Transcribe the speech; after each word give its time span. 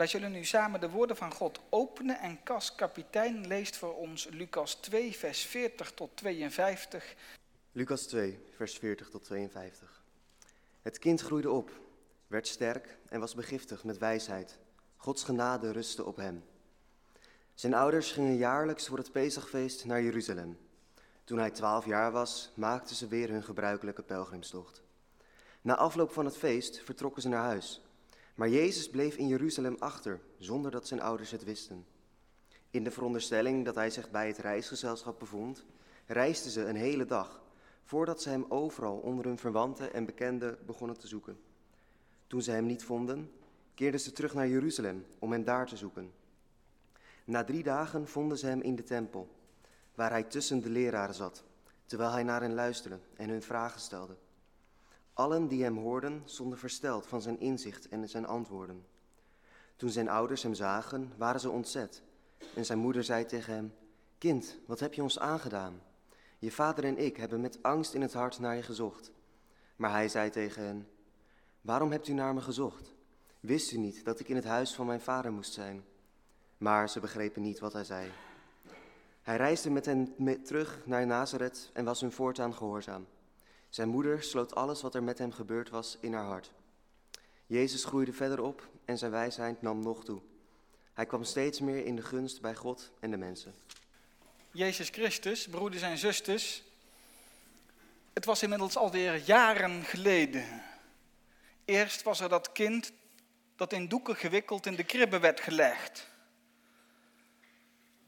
Wij 0.00 0.08
zullen 0.08 0.32
nu 0.32 0.44
samen 0.44 0.80
de 0.80 0.90
woorden 0.90 1.16
van 1.16 1.32
God 1.32 1.60
openen 1.68 2.18
en 2.20 2.42
Cas 2.42 2.74
Kapitein 2.74 3.46
leest 3.46 3.76
voor 3.76 3.96
ons 3.96 4.28
Lucas 4.30 4.74
2, 4.74 5.16
vers 5.16 5.42
40 5.42 5.92
tot 5.92 6.16
52. 6.16 7.14
Lucas 7.72 8.02
2, 8.02 8.38
vers 8.56 8.78
40 8.78 9.08
tot 9.08 9.24
52. 9.24 10.02
Het 10.82 10.98
kind 10.98 11.20
groeide 11.20 11.50
op, 11.50 11.70
werd 12.26 12.46
sterk 12.46 12.98
en 13.08 13.20
was 13.20 13.34
begiftigd 13.34 13.84
met 13.84 13.98
wijsheid. 13.98 14.58
Gods 14.96 15.24
genade 15.24 15.72
rustte 15.72 16.04
op 16.04 16.16
hem. 16.16 16.44
Zijn 17.54 17.74
ouders 17.74 18.12
gingen 18.12 18.36
jaarlijks 18.36 18.86
voor 18.86 18.98
het 18.98 19.12
Pesachfeest 19.12 19.84
naar 19.84 20.02
Jeruzalem. 20.02 20.58
Toen 21.24 21.38
hij 21.38 21.50
twaalf 21.50 21.86
jaar 21.86 22.12
was, 22.12 22.50
maakten 22.54 22.96
ze 22.96 23.06
weer 23.06 23.28
hun 23.28 23.44
gebruikelijke 23.44 24.02
pelgrimstocht. 24.02 24.82
Na 25.60 25.76
afloop 25.76 26.12
van 26.12 26.24
het 26.24 26.36
feest 26.36 26.82
vertrokken 26.84 27.22
ze 27.22 27.28
naar 27.28 27.44
huis. 27.44 27.80
Maar 28.40 28.48
Jezus 28.48 28.90
bleef 28.90 29.16
in 29.16 29.26
Jeruzalem 29.26 29.76
achter, 29.78 30.20
zonder 30.38 30.70
dat 30.70 30.86
zijn 30.86 31.00
ouders 31.00 31.30
het 31.30 31.44
wisten. 31.44 31.86
In 32.70 32.84
de 32.84 32.90
veronderstelling 32.90 33.64
dat 33.64 33.74
hij 33.74 33.90
zich 33.90 34.10
bij 34.10 34.26
het 34.26 34.38
reisgezelschap 34.38 35.18
bevond, 35.18 35.64
reisden 36.06 36.50
ze 36.50 36.64
een 36.64 36.76
hele 36.76 37.04
dag, 37.04 37.42
voordat 37.84 38.22
ze 38.22 38.28
hem 38.28 38.44
overal 38.48 38.96
onder 38.96 39.24
hun 39.24 39.38
verwanten 39.38 39.92
en 39.92 40.04
bekenden 40.04 40.58
begonnen 40.66 40.98
te 40.98 41.06
zoeken. 41.06 41.40
Toen 42.26 42.42
ze 42.42 42.50
hem 42.50 42.66
niet 42.66 42.84
vonden, 42.84 43.30
keerden 43.74 44.00
ze 44.00 44.12
terug 44.12 44.34
naar 44.34 44.48
Jeruzalem 44.48 45.06
om 45.18 45.32
hem 45.32 45.44
daar 45.44 45.66
te 45.66 45.76
zoeken. 45.76 46.12
Na 47.24 47.44
drie 47.44 47.62
dagen 47.62 48.08
vonden 48.08 48.38
ze 48.38 48.46
hem 48.46 48.60
in 48.60 48.76
de 48.76 48.84
tempel, 48.84 49.28
waar 49.94 50.10
hij 50.10 50.24
tussen 50.24 50.60
de 50.60 50.70
leraren 50.70 51.14
zat, 51.14 51.44
terwijl 51.86 52.10
hij 52.10 52.22
naar 52.22 52.40
hen 52.40 52.54
luisterde 52.54 52.98
en 53.16 53.28
hun 53.28 53.42
vragen 53.42 53.80
stelde. 53.80 54.16
Allen 55.12 55.48
die 55.48 55.62
hem 55.62 55.76
hoorden 55.76 56.22
stonden 56.24 56.58
versteld 56.58 57.06
van 57.06 57.22
zijn 57.22 57.40
inzicht 57.40 57.88
en 57.88 58.08
zijn 58.08 58.26
antwoorden. 58.26 58.86
Toen 59.76 59.90
zijn 59.90 60.08
ouders 60.08 60.42
hem 60.42 60.54
zagen, 60.54 61.12
waren 61.16 61.40
ze 61.40 61.50
ontzet. 61.50 62.02
En 62.54 62.64
zijn 62.64 62.78
moeder 62.78 63.04
zei 63.04 63.24
tegen 63.26 63.54
hem: 63.54 63.74
Kind, 64.18 64.58
wat 64.66 64.80
heb 64.80 64.94
je 64.94 65.02
ons 65.02 65.18
aangedaan? 65.18 65.82
Je 66.38 66.50
vader 66.50 66.84
en 66.84 66.98
ik 66.98 67.16
hebben 67.16 67.40
met 67.40 67.62
angst 67.62 67.94
in 67.94 68.02
het 68.02 68.12
hart 68.12 68.38
naar 68.38 68.56
je 68.56 68.62
gezocht. 68.62 69.10
Maar 69.76 69.90
hij 69.90 70.08
zei 70.08 70.30
tegen 70.30 70.64
hen: 70.64 70.88
Waarom 71.60 71.90
hebt 71.90 72.08
u 72.08 72.12
naar 72.12 72.34
me 72.34 72.40
gezocht? 72.40 72.94
Wist 73.40 73.72
u 73.72 73.78
niet 73.78 74.04
dat 74.04 74.20
ik 74.20 74.28
in 74.28 74.36
het 74.36 74.44
huis 74.44 74.74
van 74.74 74.86
mijn 74.86 75.00
vader 75.00 75.32
moest 75.32 75.52
zijn? 75.52 75.84
Maar 76.58 76.88
ze 76.88 77.00
begrepen 77.00 77.42
niet 77.42 77.58
wat 77.58 77.72
hij 77.72 77.84
zei. 77.84 78.10
Hij 79.22 79.36
reisde 79.36 79.70
met 79.70 79.86
hen 79.86 80.14
terug 80.44 80.86
naar 80.86 81.06
Nazareth 81.06 81.70
en 81.72 81.84
was 81.84 82.00
hun 82.00 82.12
voortaan 82.12 82.54
gehoorzaam. 82.54 83.06
Zijn 83.70 83.88
moeder 83.88 84.22
sloot 84.22 84.54
alles 84.54 84.82
wat 84.82 84.94
er 84.94 85.02
met 85.02 85.18
hem 85.18 85.32
gebeurd 85.32 85.70
was 85.70 85.96
in 86.00 86.12
haar 86.12 86.24
hart. 86.24 86.50
Jezus 87.46 87.84
groeide 87.84 88.12
verder 88.12 88.42
op 88.42 88.68
en 88.84 88.98
zijn 88.98 89.10
wijsheid 89.10 89.62
nam 89.62 89.82
nog 89.82 90.04
toe. 90.04 90.20
Hij 90.92 91.06
kwam 91.06 91.24
steeds 91.24 91.60
meer 91.60 91.84
in 91.84 91.96
de 91.96 92.02
gunst 92.02 92.40
bij 92.40 92.54
God 92.54 92.90
en 93.00 93.10
de 93.10 93.16
mensen. 93.16 93.54
Jezus 94.50 94.88
Christus, 94.88 95.48
broeders 95.48 95.82
en 95.82 95.98
zusters, 95.98 96.62
het 98.12 98.24
was 98.24 98.42
inmiddels 98.42 98.76
alweer 98.76 99.16
jaren 99.16 99.84
geleden. 99.84 100.62
Eerst 101.64 102.02
was 102.02 102.20
er 102.20 102.28
dat 102.28 102.52
kind 102.52 102.92
dat 103.56 103.72
in 103.72 103.88
doeken 103.88 104.16
gewikkeld 104.16 104.66
in 104.66 104.76
de 104.76 104.84
kribbe 104.84 105.18
werd 105.18 105.40
gelegd. 105.40 106.08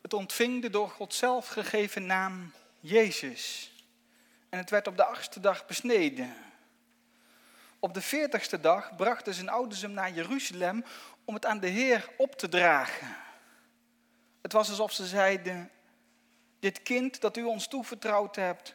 Het 0.02 0.12
ontving 0.12 0.62
de 0.62 0.70
door 0.70 0.88
God 0.88 1.14
zelf 1.14 1.48
gegeven 1.48 2.06
naam 2.06 2.52
Jezus. 2.80 3.71
En 4.52 4.58
het 4.58 4.70
werd 4.70 4.86
op 4.86 4.96
de 4.96 5.04
achtste 5.04 5.40
dag 5.40 5.66
besneden. 5.66 6.34
Op 7.78 7.94
de 7.94 8.00
veertigste 8.00 8.60
dag 8.60 8.96
brachten 8.96 9.34
zijn 9.34 9.48
ouders 9.48 9.82
hem 9.82 9.92
naar 9.92 10.12
Jeruzalem 10.12 10.84
om 11.24 11.34
het 11.34 11.46
aan 11.46 11.60
de 11.60 11.68
Heer 11.68 12.08
op 12.16 12.34
te 12.34 12.48
dragen. 12.48 13.16
Het 14.42 14.52
was 14.52 14.68
alsof 14.68 14.92
ze 14.92 15.06
zeiden, 15.06 15.70
dit 16.60 16.82
kind 16.82 17.20
dat 17.20 17.36
u 17.36 17.42
ons 17.42 17.68
toevertrouwd 17.68 18.36
hebt, 18.36 18.74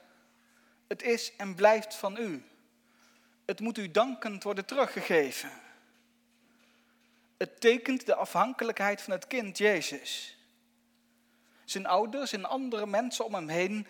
het 0.88 1.04
is 1.04 1.36
en 1.36 1.56
blijft 1.56 1.96
van 1.96 2.18
u. 2.18 2.44
Het 3.46 3.60
moet 3.60 3.78
u 3.78 3.92
dankend 3.92 4.44
worden 4.44 4.66
teruggegeven. 4.66 5.52
Het 7.38 7.62
tekent 7.62 8.06
de 8.06 8.16
afhankelijkheid 8.16 9.02
van 9.02 9.14
het 9.14 9.28
kind 9.28 9.58
Jezus. 9.58 10.38
Zijn 11.66 11.86
ouders 11.86 12.34
en 12.34 12.46
andere 12.46 12.86
mensen 12.86 13.26
om 13.26 13.34
hem 13.34 13.48
heen 13.48 13.88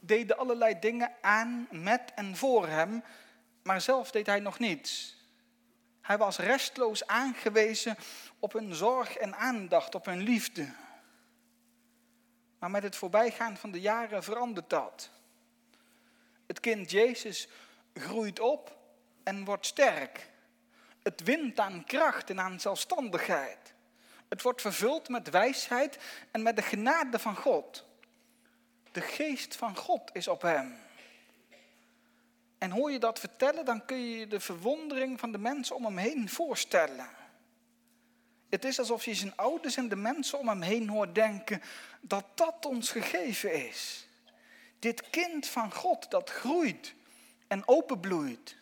deden 0.00 0.38
allerlei 0.38 0.78
dingen 0.78 1.12
aan, 1.20 1.68
met 1.70 2.12
en 2.14 2.36
voor 2.36 2.68
hem, 2.68 3.02
maar 3.62 3.80
zelf 3.80 4.10
deed 4.10 4.26
hij 4.26 4.40
nog 4.40 4.58
niets. 4.58 5.18
Hij 6.00 6.18
was 6.18 6.38
restloos 6.38 7.06
aangewezen 7.06 7.96
op 8.38 8.52
hun 8.52 8.74
zorg 8.74 9.16
en 9.16 9.36
aandacht, 9.36 9.94
op 9.94 10.04
hun 10.04 10.20
liefde. 10.20 10.72
Maar 12.58 12.70
met 12.70 12.82
het 12.82 12.96
voorbijgaan 12.96 13.56
van 13.56 13.70
de 13.70 13.80
jaren 13.80 14.22
verandert 14.22 14.70
dat. 14.70 15.10
Het 16.46 16.60
kind 16.60 16.90
Jezus 16.90 17.48
groeit 17.94 18.40
op 18.40 18.78
en 19.22 19.44
wordt 19.44 19.66
sterk. 19.66 20.30
Het 21.02 21.22
wint 21.22 21.58
aan 21.58 21.84
kracht 21.84 22.30
en 22.30 22.40
aan 22.40 22.60
zelfstandigheid. 22.60 23.74
Het 24.28 24.42
wordt 24.42 24.60
vervuld 24.60 25.08
met 25.08 25.30
wijsheid 25.30 25.98
en 26.30 26.42
met 26.42 26.56
de 26.56 26.62
genade 26.62 27.18
van 27.18 27.36
God. 27.36 27.89
De 28.92 29.00
geest 29.00 29.56
van 29.56 29.76
God 29.76 30.10
is 30.12 30.28
op 30.28 30.42
hem. 30.42 30.76
En 32.58 32.70
hoor 32.70 32.90
je 32.90 32.98
dat 32.98 33.18
vertellen, 33.18 33.64
dan 33.64 33.84
kun 33.84 33.96
je 33.96 34.18
je 34.18 34.26
de 34.26 34.40
verwondering 34.40 35.20
van 35.20 35.32
de 35.32 35.38
mensen 35.38 35.76
om 35.76 35.84
hem 35.84 35.96
heen 35.96 36.28
voorstellen. 36.28 37.08
Het 38.48 38.64
is 38.64 38.78
alsof 38.78 39.04
je 39.04 39.14
zijn 39.14 39.36
ouders 39.36 39.76
en 39.76 39.88
de 39.88 39.96
mensen 39.96 40.38
om 40.38 40.48
hem 40.48 40.62
heen 40.62 40.88
hoort 40.88 41.14
denken 41.14 41.62
dat 42.00 42.24
dat 42.34 42.66
ons 42.66 42.90
gegeven 42.90 43.68
is. 43.68 44.06
Dit 44.78 45.10
kind 45.10 45.46
van 45.46 45.72
God 45.72 46.10
dat 46.10 46.30
groeit 46.30 46.94
en 47.46 47.68
openbloeit. 47.68 48.56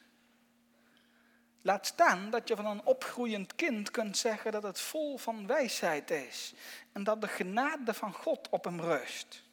Laat 1.62 1.86
staan 1.86 2.30
dat 2.30 2.48
je 2.48 2.56
van 2.56 2.66
een 2.66 2.84
opgroeiend 2.84 3.54
kind 3.54 3.90
kunt 3.90 4.16
zeggen 4.16 4.52
dat 4.52 4.62
het 4.62 4.80
vol 4.80 5.18
van 5.18 5.46
wijsheid 5.46 6.10
is 6.10 6.54
en 6.92 7.04
dat 7.04 7.20
de 7.20 7.28
genade 7.28 7.94
van 7.94 8.12
God 8.12 8.48
op 8.48 8.64
hem 8.64 8.80
rust 8.80 9.46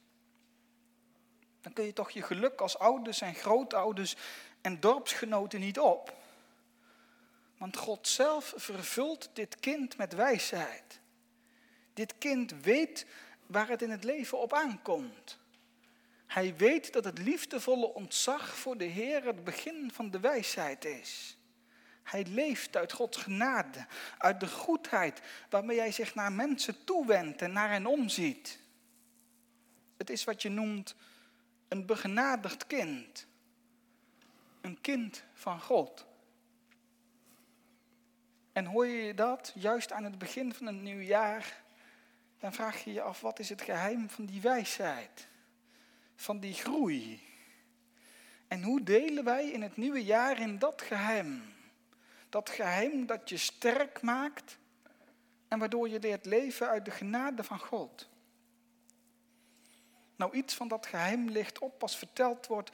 dan 1.65 1.73
kun 1.73 1.85
je 1.85 1.93
toch 1.93 2.11
je 2.11 2.21
geluk 2.21 2.61
als 2.61 2.79
ouders 2.79 3.21
en 3.21 3.35
grootouders 3.35 4.15
en 4.61 4.79
dorpsgenoten 4.79 5.59
niet 5.59 5.79
op. 5.79 6.17
Want 7.57 7.77
God 7.77 8.07
zelf 8.07 8.53
vervult 8.55 9.29
dit 9.33 9.59
kind 9.59 9.97
met 9.97 10.13
wijsheid. 10.13 10.99
Dit 11.93 12.17
kind 12.17 12.53
weet 12.61 13.05
waar 13.45 13.67
het 13.67 13.81
in 13.81 13.89
het 13.89 14.03
leven 14.03 14.39
op 14.39 14.53
aankomt. 14.53 15.39
Hij 16.27 16.55
weet 16.55 16.93
dat 16.93 17.05
het 17.05 17.17
liefdevolle 17.17 17.93
ontzag 17.93 18.55
voor 18.55 18.77
de 18.77 18.85
Heer 18.85 19.23
het 19.23 19.43
begin 19.43 19.91
van 19.93 20.11
de 20.11 20.19
wijsheid 20.19 20.85
is. 20.85 21.37
Hij 22.03 22.25
leeft 22.25 22.75
uit 22.75 22.91
Gods 22.91 23.17
genade, 23.17 23.85
uit 24.17 24.39
de 24.39 24.47
goedheid 24.47 25.21
waarmee 25.49 25.79
hij 25.79 25.91
zich 25.91 26.15
naar 26.15 26.31
mensen 26.31 26.83
toewendt 26.83 27.41
en 27.41 27.51
naar 27.51 27.69
hen 27.69 27.85
omziet. 27.85 28.59
Het 29.97 30.09
is 30.09 30.23
wat 30.23 30.41
je 30.41 30.49
noemt 30.49 30.95
een 31.75 31.85
begenadigd 31.85 32.67
kind. 32.67 33.27
Een 34.61 34.81
kind 34.81 35.23
van 35.33 35.61
God. 35.61 36.05
En 38.51 38.65
hoor 38.65 38.87
je 38.87 39.13
dat 39.13 39.51
juist 39.55 39.91
aan 39.91 40.03
het 40.03 40.17
begin 40.17 40.53
van 40.53 40.67
een 40.67 40.83
nieuw 40.83 41.01
jaar, 41.01 41.63
dan 42.39 42.53
vraag 42.53 42.83
je 42.83 42.93
je 42.93 43.01
af 43.01 43.21
wat 43.21 43.39
is 43.39 43.49
het 43.49 43.61
geheim 43.61 44.09
van 44.09 44.25
die 44.25 44.41
wijsheid, 44.41 45.27
van 46.15 46.39
die 46.39 46.53
groei. 46.53 47.21
En 48.47 48.63
hoe 48.63 48.83
delen 48.83 49.23
wij 49.23 49.51
in 49.51 49.61
het 49.61 49.77
nieuwe 49.77 50.03
jaar 50.03 50.39
in 50.39 50.59
dat 50.59 50.81
geheim? 50.81 51.43
Dat 52.29 52.49
geheim 52.49 53.05
dat 53.05 53.29
je 53.29 53.37
sterk 53.37 54.01
maakt 54.01 54.57
en 55.47 55.59
waardoor 55.59 55.89
je 55.89 55.99
leert 55.99 56.25
leven 56.25 56.67
uit 56.67 56.85
de 56.85 56.91
genade 56.91 57.43
van 57.43 57.59
God. 57.59 58.09
Nou, 60.15 60.33
iets 60.33 60.53
van 60.53 60.67
dat 60.67 60.85
geheim 60.85 61.29
ligt 61.29 61.59
op 61.59 61.81
als 61.81 61.97
verteld 61.97 62.47
wordt 62.47 62.71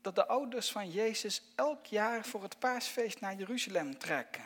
dat 0.00 0.14
de 0.14 0.26
ouders 0.26 0.72
van 0.72 0.90
Jezus 0.90 1.42
elk 1.54 1.86
jaar 1.86 2.24
voor 2.24 2.42
het 2.42 2.58
paasfeest 2.58 3.20
naar 3.20 3.34
Jeruzalem 3.34 3.98
trekken. 3.98 4.44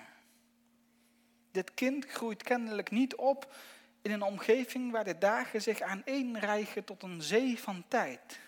Dit 1.50 1.74
kind 1.74 2.06
groeit 2.06 2.42
kennelijk 2.42 2.90
niet 2.90 3.14
op 3.14 3.54
in 4.02 4.10
een 4.10 4.22
omgeving 4.22 4.92
waar 4.92 5.04
de 5.04 5.18
dagen 5.18 5.62
zich 5.62 5.80
aaneenrijgen 5.80 6.84
tot 6.84 7.02
een 7.02 7.22
zee 7.22 7.58
van 7.58 7.84
tijd. 7.88 8.38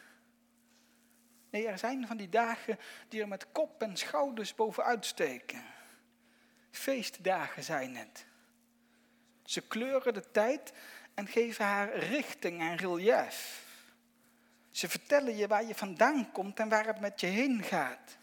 Nee, 1.51 1.67
er 1.67 1.79
zijn 1.79 2.07
van 2.07 2.17
die 2.17 2.29
dagen 2.29 2.79
die 3.09 3.21
er 3.21 3.29
met 3.29 3.53
kop 3.53 3.83
en 3.83 3.97
schouders 3.97 4.55
bovenuit 4.55 5.07
steken. 5.07 5.65
Feestdagen 6.71 7.63
zijn 7.63 7.97
het. 7.97 8.27
Ze 9.45 9.61
kleuren 9.61 10.15
de 10.15 10.31
tijd 10.31 10.73
en 11.17 11.27
geven 11.27 11.65
haar 11.65 11.99
richting 11.99 12.61
en 12.61 12.77
relief. 12.77 13.65
Ze 14.71 14.89
vertellen 14.89 15.37
je 15.37 15.47
waar 15.47 15.65
je 15.65 15.75
vandaan 15.75 16.33
komt 16.33 16.59
en 16.59 16.69
waar 16.69 16.87
het 16.87 17.01
met 17.01 17.21
je 17.21 17.27
heen 17.27 17.63
gaat. 17.63 18.17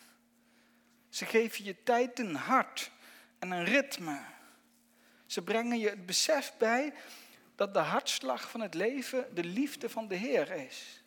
Ze 1.09 1.25
geven 1.25 1.63
je 1.63 1.83
tijd 1.83 2.19
een 2.19 2.35
hart 2.35 2.91
en 3.39 3.51
een 3.51 3.65
ritme. 3.65 4.19
Ze 5.25 5.41
brengen 5.41 5.79
je 5.79 5.89
het 5.89 6.05
besef 6.05 6.53
bij 6.57 6.93
dat 7.55 7.73
de 7.73 7.79
hartslag 7.79 8.49
van 8.49 8.61
het 8.61 8.73
leven 8.73 9.35
de 9.35 9.43
liefde 9.43 9.89
van 9.89 10.07
de 10.07 10.15
Heer 10.15 10.51
is. 10.51 11.03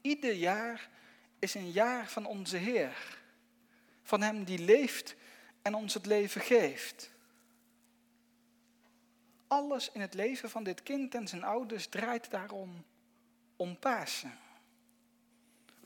Ieder 0.00 0.32
jaar 0.32 0.88
is 1.38 1.54
een 1.54 1.70
jaar 1.70 2.08
van 2.08 2.26
onze 2.26 2.56
Heer. 2.56 3.18
Van 4.02 4.22
Hem 4.22 4.44
die 4.44 4.58
leeft 4.58 5.14
en 5.62 5.74
ons 5.74 5.94
het 5.94 6.06
leven 6.06 6.40
geeft. 6.40 7.10
Alles 9.46 9.90
in 9.92 10.00
het 10.00 10.14
leven 10.14 10.50
van 10.50 10.64
dit 10.64 10.82
kind 10.82 11.14
en 11.14 11.28
zijn 11.28 11.44
ouders 11.44 11.86
draait 11.86 12.30
daarom 12.30 12.84
om 13.56 13.78
Pasen. 13.78 14.38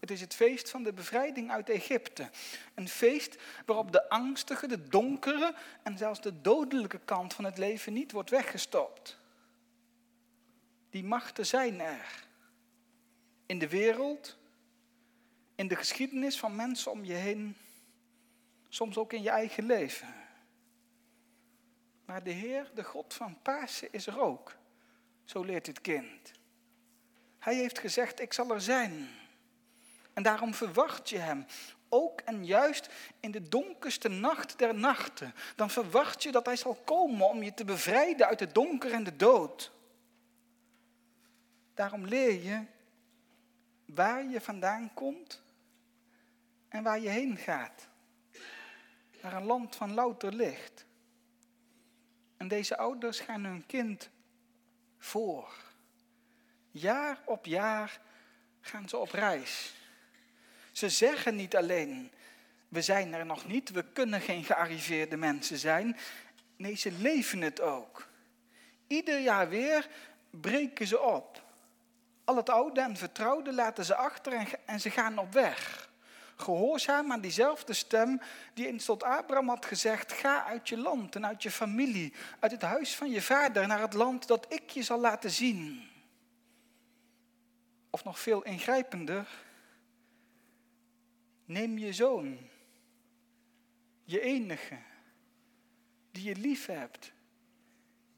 Het 0.00 0.10
is 0.10 0.20
het 0.20 0.34
feest 0.34 0.70
van 0.70 0.82
de 0.82 0.92
bevrijding 0.92 1.50
uit 1.50 1.68
Egypte. 1.68 2.30
Een 2.74 2.88
feest 2.88 3.38
waarop 3.66 3.92
de 3.92 4.08
angstige, 4.08 4.66
de 4.66 4.88
donkere 4.88 5.54
en 5.82 5.98
zelfs 5.98 6.20
de 6.20 6.40
dodelijke 6.40 7.00
kant 7.04 7.34
van 7.34 7.44
het 7.44 7.58
leven 7.58 7.92
niet 7.92 8.12
wordt 8.12 8.30
weggestopt. 8.30 9.18
Die 10.90 11.04
machten 11.04 11.46
zijn 11.46 11.80
er. 11.80 12.24
In 13.46 13.58
de 13.58 13.68
wereld, 13.68 14.38
in 15.54 15.68
de 15.68 15.76
geschiedenis 15.76 16.38
van 16.38 16.56
mensen 16.56 16.90
om 16.90 17.04
je 17.04 17.12
heen, 17.12 17.56
soms 18.68 18.96
ook 18.96 19.12
in 19.12 19.22
je 19.22 19.30
eigen 19.30 19.66
leven. 19.66 20.19
Maar 22.10 22.22
de 22.22 22.30
Heer, 22.30 22.70
de 22.74 22.84
God 22.84 23.14
van 23.14 23.38
Pasen, 23.42 23.92
is 23.92 24.06
er 24.06 24.20
ook. 24.20 24.56
Zo 25.24 25.42
leert 25.42 25.66
het 25.66 25.80
kind. 25.80 26.32
Hij 27.38 27.54
heeft 27.54 27.78
gezegd, 27.78 28.20
ik 28.20 28.32
zal 28.32 28.50
er 28.50 28.60
zijn. 28.60 29.08
En 30.12 30.22
daarom 30.22 30.54
verwacht 30.54 31.08
je 31.08 31.18
hem. 31.18 31.46
Ook 31.88 32.20
en 32.20 32.46
juist 32.46 32.88
in 33.20 33.30
de 33.30 33.48
donkerste 33.48 34.08
nacht 34.08 34.58
der 34.58 34.74
nachten. 34.74 35.34
Dan 35.56 35.70
verwacht 35.70 36.22
je 36.22 36.32
dat 36.32 36.46
hij 36.46 36.56
zal 36.56 36.74
komen 36.74 37.28
om 37.28 37.42
je 37.42 37.54
te 37.54 37.64
bevrijden 37.64 38.26
uit 38.26 38.40
het 38.40 38.54
donker 38.54 38.92
en 38.92 39.04
de 39.04 39.16
dood. 39.16 39.72
Daarom 41.74 42.06
leer 42.06 42.44
je 42.44 42.64
waar 43.84 44.24
je 44.24 44.40
vandaan 44.40 44.94
komt 44.94 45.42
en 46.68 46.82
waar 46.82 47.00
je 47.00 47.08
heen 47.08 47.36
gaat. 47.36 47.88
Naar 49.22 49.34
een 49.34 49.46
land 49.46 49.76
van 49.76 49.94
louter 49.94 50.32
licht. 50.32 50.88
En 52.40 52.48
deze 52.48 52.76
ouders 52.76 53.20
gaan 53.20 53.44
hun 53.44 53.66
kind 53.66 54.10
voor. 54.98 55.52
Jaar 56.70 57.18
op 57.24 57.46
jaar 57.46 58.00
gaan 58.60 58.88
ze 58.88 58.96
op 58.96 59.10
reis. 59.10 59.74
Ze 60.72 60.88
zeggen 60.88 61.36
niet 61.36 61.56
alleen, 61.56 62.12
we 62.68 62.82
zijn 62.82 63.12
er 63.12 63.26
nog 63.26 63.46
niet, 63.46 63.70
we 63.70 63.84
kunnen 63.92 64.20
geen 64.20 64.44
gearriveerde 64.44 65.16
mensen 65.16 65.58
zijn. 65.58 65.96
Nee, 66.56 66.74
ze 66.74 66.92
leven 66.92 67.40
het 67.40 67.60
ook. 67.60 68.08
Ieder 68.86 69.20
jaar 69.20 69.48
weer 69.48 69.88
breken 70.30 70.86
ze 70.86 71.00
op. 71.00 71.42
Al 72.24 72.36
het 72.36 72.48
oude 72.48 72.80
en 72.80 72.96
vertrouwde 72.96 73.52
laten 73.52 73.84
ze 73.84 73.94
achter 73.94 74.32
en, 74.32 74.46
en 74.64 74.80
ze 74.80 74.90
gaan 74.90 75.18
op 75.18 75.32
weg. 75.32 75.89
Gehoorzaam 76.40 77.12
aan 77.12 77.20
diezelfde 77.20 77.72
stem 77.72 78.20
die 78.54 78.66
eens 78.66 78.84
tot 78.84 79.02
Abraham 79.02 79.48
had 79.48 79.66
gezegd: 79.66 80.12
Ga 80.12 80.44
uit 80.44 80.68
je 80.68 80.76
land 80.76 81.14
en 81.14 81.26
uit 81.26 81.42
je 81.42 81.50
familie, 81.50 82.12
uit 82.38 82.52
het 82.52 82.62
huis 82.62 82.96
van 82.96 83.10
je 83.10 83.22
vader 83.22 83.66
naar 83.66 83.80
het 83.80 83.94
land 83.94 84.26
dat 84.26 84.46
ik 84.52 84.70
je 84.70 84.82
zal 84.82 85.00
laten 85.00 85.30
zien. 85.30 85.88
Of 87.90 88.04
nog 88.04 88.20
veel 88.20 88.42
ingrijpender, 88.42 89.28
neem 91.44 91.78
je 91.78 91.92
zoon, 91.92 92.38
je 94.04 94.20
enige, 94.20 94.78
die 96.10 96.24
je 96.24 96.36
lief 96.36 96.66
hebt, 96.66 97.12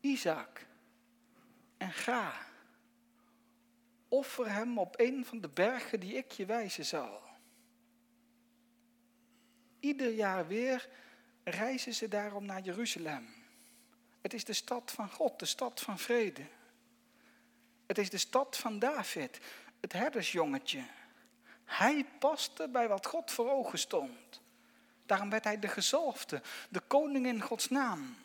Isaac, 0.00 0.66
en 1.76 1.92
ga. 1.92 2.32
Offer 4.08 4.50
hem 4.50 4.78
op 4.78 4.94
een 4.98 5.24
van 5.24 5.40
de 5.40 5.48
bergen 5.48 6.00
die 6.00 6.14
ik 6.14 6.30
je 6.30 6.46
wijzen 6.46 6.84
zal. 6.84 7.31
Ieder 9.82 10.10
jaar 10.10 10.46
weer 10.46 10.88
reizen 11.44 11.94
ze 11.94 12.08
daarom 12.08 12.44
naar 12.44 12.60
Jeruzalem. 12.60 13.28
Het 14.20 14.34
is 14.34 14.44
de 14.44 14.52
stad 14.52 14.90
van 14.90 15.10
God, 15.10 15.38
de 15.38 15.46
stad 15.46 15.80
van 15.80 15.98
vrede. 15.98 16.42
Het 17.86 17.98
is 17.98 18.10
de 18.10 18.18
stad 18.18 18.56
van 18.56 18.78
David, 18.78 19.40
het 19.80 19.92
herdersjongetje. 19.92 20.84
Hij 21.64 22.06
paste 22.18 22.68
bij 22.68 22.88
wat 22.88 23.06
God 23.06 23.30
voor 23.30 23.50
ogen 23.50 23.78
stond. 23.78 24.40
Daarom 25.06 25.30
werd 25.30 25.44
hij 25.44 25.58
de 25.58 25.68
gezalfde, 25.68 26.42
de 26.68 26.80
koning 26.80 27.26
in 27.26 27.40
Gods 27.40 27.68
naam. 27.68 28.16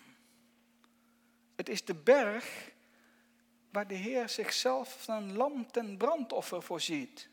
Het 1.55 1.69
is 1.69 1.85
de 1.85 1.95
berg 1.95 2.71
waar 3.71 3.87
de 3.87 3.95
Heer 3.95 4.29
zichzelf 4.29 5.07
een 5.07 5.33
lam 5.33 5.71
ten 5.71 5.97
brandoffer 5.97 6.63
voorziet. 6.63 7.29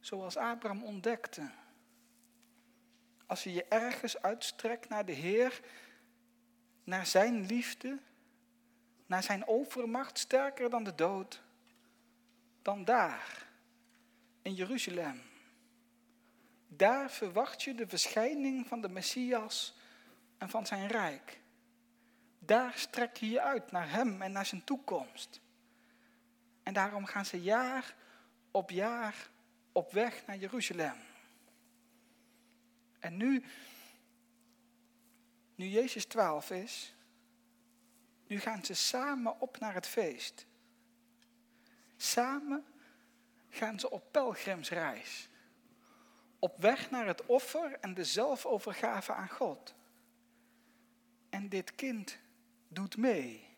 Zoals 0.00 0.36
Abraham 0.36 0.82
ontdekte. 0.82 1.50
Als 3.32 3.42
je 3.42 3.52
je 3.52 3.64
ergens 3.64 4.22
uitstrekt 4.22 4.88
naar 4.88 5.04
de 5.04 5.12
Heer, 5.12 5.60
naar 6.84 7.06
zijn 7.06 7.46
liefde, 7.46 7.98
naar 9.06 9.22
zijn 9.22 9.46
overmacht 9.46 10.18
sterker 10.18 10.70
dan 10.70 10.84
de 10.84 10.94
dood, 10.94 11.42
dan 12.62 12.84
daar, 12.84 13.46
in 14.42 14.54
Jeruzalem. 14.54 15.22
Daar 16.68 17.10
verwacht 17.10 17.62
je 17.62 17.74
de 17.74 17.88
verschijning 17.88 18.66
van 18.66 18.80
de 18.80 18.88
Messias 18.88 19.76
en 20.38 20.48
van 20.48 20.66
zijn 20.66 20.86
rijk. 20.86 21.40
Daar 22.38 22.72
strek 22.76 23.16
je 23.16 23.30
je 23.30 23.40
uit 23.40 23.70
naar 23.70 23.90
hem 23.90 24.22
en 24.22 24.32
naar 24.32 24.46
zijn 24.46 24.64
toekomst. 24.64 25.40
En 26.62 26.72
daarom 26.72 27.06
gaan 27.06 27.26
ze 27.26 27.40
jaar 27.40 27.94
op 28.50 28.70
jaar 28.70 29.28
op 29.72 29.92
weg 29.92 30.26
naar 30.26 30.36
Jeruzalem. 30.36 31.10
En 33.02 33.16
nu, 33.16 33.44
nu 35.54 35.66
Jezus 35.66 36.04
twaalf 36.04 36.50
is, 36.50 36.94
nu 38.26 38.40
gaan 38.40 38.64
ze 38.64 38.74
samen 38.74 39.40
op 39.40 39.58
naar 39.58 39.74
het 39.74 39.86
feest. 39.86 40.46
Samen 41.96 42.64
gaan 43.48 43.80
ze 43.80 43.90
op 43.90 44.12
pelgrimsreis. 44.12 45.28
Op 46.38 46.60
weg 46.60 46.90
naar 46.90 47.06
het 47.06 47.26
offer 47.26 47.78
en 47.80 47.94
de 47.94 48.04
zelfovergave 48.04 49.12
aan 49.12 49.28
God. 49.28 49.74
En 51.30 51.48
dit 51.48 51.74
kind 51.74 52.18
doet 52.68 52.96
mee. 52.96 53.56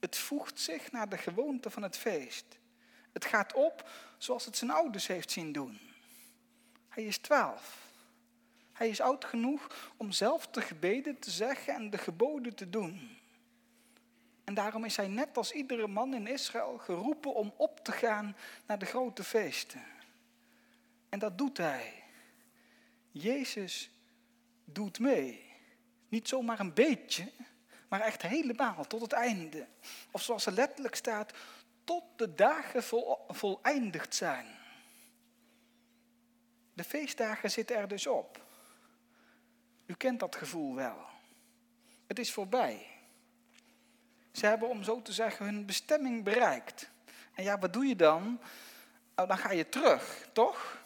Het 0.00 0.16
voegt 0.16 0.60
zich 0.60 0.92
naar 0.92 1.08
de 1.08 1.18
gewoonte 1.18 1.70
van 1.70 1.82
het 1.82 1.96
feest. 1.96 2.58
Het 3.12 3.24
gaat 3.24 3.52
op 3.52 3.90
zoals 4.18 4.44
het 4.44 4.56
zijn 4.56 4.70
ouders 4.70 5.06
heeft 5.06 5.30
zien 5.30 5.52
doen. 5.52 5.80
Hij 6.88 7.04
is 7.04 7.18
twaalf. 7.18 7.84
Hij 8.74 8.88
is 8.88 9.00
oud 9.00 9.24
genoeg 9.24 9.92
om 9.96 10.12
zelf 10.12 10.46
de 10.46 10.60
gebeden 10.60 11.18
te 11.18 11.30
zeggen 11.30 11.74
en 11.74 11.90
de 11.90 11.98
geboden 11.98 12.54
te 12.54 12.70
doen. 12.70 13.18
En 14.44 14.54
daarom 14.54 14.84
is 14.84 14.96
hij 14.96 15.08
net 15.08 15.36
als 15.36 15.52
iedere 15.52 15.86
man 15.86 16.14
in 16.14 16.26
Israël 16.26 16.78
geroepen 16.78 17.34
om 17.34 17.54
op 17.56 17.84
te 17.84 17.92
gaan 17.92 18.36
naar 18.66 18.78
de 18.78 18.86
grote 18.86 19.24
feesten. 19.24 19.82
En 21.08 21.18
dat 21.18 21.38
doet 21.38 21.56
hij. 21.56 22.02
Jezus 23.10 23.90
doet 24.64 24.98
mee. 24.98 25.52
Niet 26.08 26.28
zomaar 26.28 26.60
een 26.60 26.74
beetje, 26.74 27.30
maar 27.88 28.00
echt 28.00 28.22
helemaal 28.22 28.86
tot 28.86 29.00
het 29.00 29.12
einde. 29.12 29.66
Of 30.10 30.22
zoals 30.22 30.46
er 30.46 30.52
letterlijk 30.52 30.94
staat, 30.94 31.32
tot 31.84 32.04
de 32.16 32.34
dagen 32.34 32.82
vol, 32.82 33.18
voleindigd 33.28 34.14
zijn. 34.14 34.46
De 36.72 36.84
feestdagen 36.84 37.50
zitten 37.50 37.76
er 37.76 37.88
dus 37.88 38.06
op. 38.06 38.43
U 39.86 39.94
kent 39.94 40.20
dat 40.20 40.36
gevoel 40.36 40.74
wel. 40.74 40.96
Het 42.06 42.18
is 42.18 42.32
voorbij. 42.32 42.86
Ze 44.32 44.46
hebben, 44.46 44.68
om 44.68 44.82
zo 44.82 45.02
te 45.02 45.12
zeggen, 45.12 45.46
hun 45.46 45.66
bestemming 45.66 46.24
bereikt. 46.24 46.90
En 47.34 47.44
ja, 47.44 47.58
wat 47.58 47.72
doe 47.72 47.86
je 47.86 47.96
dan? 47.96 48.40
Nou, 49.14 49.28
dan 49.28 49.38
ga 49.38 49.50
je 49.50 49.68
terug, 49.68 50.28
toch? 50.32 50.82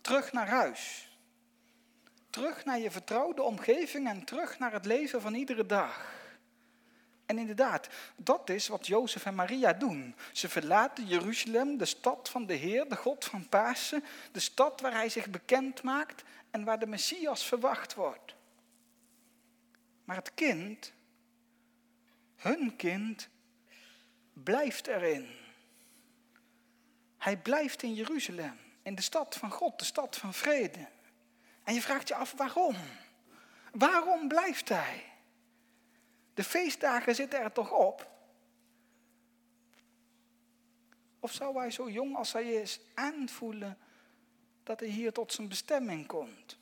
Terug 0.00 0.32
naar 0.32 0.48
huis. 0.48 1.08
Terug 2.30 2.64
naar 2.64 2.78
je 2.78 2.90
vertrouwde 2.90 3.42
omgeving 3.42 4.08
en 4.08 4.24
terug 4.24 4.58
naar 4.58 4.72
het 4.72 4.84
leven 4.84 5.20
van 5.20 5.34
iedere 5.34 5.66
dag. 5.66 6.12
En 7.26 7.38
inderdaad, 7.38 7.88
dat 8.16 8.50
is 8.50 8.68
wat 8.68 8.86
Jozef 8.86 9.26
en 9.26 9.34
Maria 9.34 9.72
doen. 9.72 10.14
Ze 10.32 10.48
verlaten 10.48 11.06
Jeruzalem, 11.06 11.76
de 11.76 11.84
stad 11.84 12.28
van 12.28 12.46
de 12.46 12.54
Heer, 12.54 12.88
de 12.88 12.96
God 12.96 13.24
van 13.24 13.48
Pasen, 13.48 14.04
de 14.32 14.40
stad 14.40 14.80
waar 14.80 14.92
hij 14.92 15.08
zich 15.08 15.30
bekend 15.30 15.82
maakt 15.82 16.22
en 16.50 16.64
waar 16.64 16.78
de 16.78 16.86
Messias 16.86 17.44
verwacht 17.44 17.94
wordt. 17.94 18.34
Maar 20.04 20.16
het 20.16 20.34
kind, 20.34 20.92
hun 22.36 22.76
kind, 22.76 23.28
blijft 24.32 24.86
erin. 24.86 25.28
Hij 27.18 27.36
blijft 27.36 27.82
in 27.82 27.94
Jeruzalem, 27.94 28.58
in 28.82 28.94
de 28.94 29.02
stad 29.02 29.34
van 29.34 29.50
God, 29.50 29.78
de 29.78 29.84
stad 29.84 30.16
van 30.16 30.34
vrede. 30.34 30.88
En 31.64 31.74
je 31.74 31.82
vraagt 31.82 32.08
je 32.08 32.14
af 32.14 32.32
waarom? 32.36 32.76
Waarom 33.72 34.28
blijft 34.28 34.68
hij? 34.68 35.13
De 36.34 36.44
feestdagen 36.44 37.14
zitten 37.14 37.40
er 37.40 37.52
toch 37.52 37.72
op? 37.72 38.12
Of 41.20 41.32
zou 41.32 41.58
hij 41.58 41.70
zo 41.70 41.90
jong 41.90 42.16
als 42.16 42.32
hij 42.32 42.52
is 42.52 42.80
aanvoelen 42.94 43.78
dat 44.62 44.80
hij 44.80 44.88
hier 44.88 45.12
tot 45.12 45.32
zijn 45.32 45.48
bestemming 45.48 46.06
komt? 46.06 46.58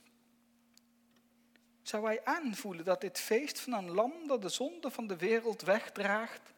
Zou 1.83 2.05
hij 2.05 2.25
aanvoelen 2.25 2.85
dat 2.85 3.01
dit 3.01 3.19
feest 3.19 3.61
van 3.61 3.73
een 3.73 3.91
lam 3.91 4.13
dat 4.27 4.43
de 4.43 4.49
zonde 4.49 4.91
van 4.91 5.07
de 5.07 5.17
wereld 5.17 5.63
wegdraagt, 5.63 6.53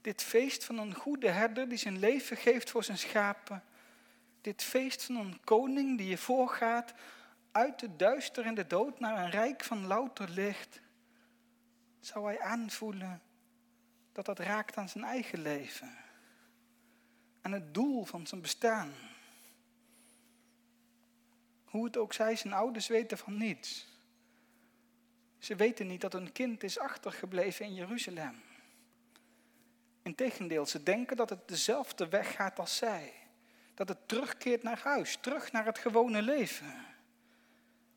dit 0.00 0.22
feest 0.22 0.64
van 0.64 0.78
een 0.78 0.94
goede 0.94 1.28
herder 1.28 1.68
die 1.68 1.78
zijn 1.78 1.98
leven 1.98 2.36
geeft 2.36 2.70
voor 2.70 2.84
zijn 2.84 2.98
schapen, 2.98 3.64
dit 4.40 4.62
feest 4.62 5.04
van 5.04 5.16
een 5.16 5.40
koning 5.44 5.98
die 5.98 6.08
je 6.08 6.18
voorgaat 6.18 6.92
uit 7.52 7.78
de 7.78 7.96
duister 7.96 8.44
en 8.44 8.54
de 8.54 8.66
dood 8.66 9.00
naar 9.00 9.24
een 9.24 9.30
rijk 9.30 9.64
van 9.64 9.86
louter 9.86 10.28
licht, 10.28 10.80
zou 12.00 12.26
hij 12.26 12.40
aanvoelen 12.40 13.22
dat 14.12 14.24
dat 14.24 14.38
raakt 14.38 14.76
aan 14.76 14.88
zijn 14.88 15.04
eigen 15.04 15.42
leven, 15.42 15.96
aan 17.40 17.52
het 17.52 17.74
doel 17.74 18.04
van 18.04 18.26
zijn 18.26 18.40
bestaan. 18.40 18.92
Hoe 21.64 21.84
het 21.84 21.96
ook 21.96 22.12
zij, 22.12 22.36
zijn 22.36 22.52
ouders 22.52 22.86
weten 22.86 23.18
van 23.18 23.36
niets. 23.36 23.86
Ze 25.38 25.56
weten 25.56 25.86
niet 25.86 26.00
dat 26.00 26.12
hun 26.12 26.32
kind 26.32 26.62
is 26.62 26.78
achtergebleven 26.78 27.64
in 27.64 27.74
Jeruzalem. 27.74 28.42
Integendeel, 30.02 30.66
ze 30.66 30.82
denken 30.82 31.16
dat 31.16 31.30
het 31.30 31.48
dezelfde 31.48 32.08
weg 32.08 32.34
gaat 32.34 32.58
als 32.58 32.76
zij. 32.76 33.12
Dat 33.74 33.88
het 33.88 34.08
terugkeert 34.08 34.62
naar 34.62 34.80
huis, 34.82 35.18
terug 35.20 35.52
naar 35.52 35.64
het 35.64 35.78
gewone 35.78 36.22
leven. 36.22 36.74